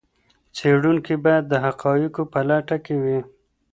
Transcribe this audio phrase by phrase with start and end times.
[0.55, 3.19] څېړونکی باید د حقایقو په لټه کې وي.